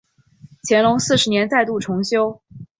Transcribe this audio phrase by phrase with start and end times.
[0.67, 2.41] 乾隆四十年再度重修。